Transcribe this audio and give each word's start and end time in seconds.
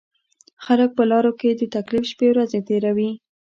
خلک 0.65 0.89
په 0.97 1.03
لارو 1.11 1.31
کې 1.39 1.49
د 1.55 1.61
تکلیف 1.75 2.05
شپېورځې 2.11 2.59
تېروي. 2.67 3.11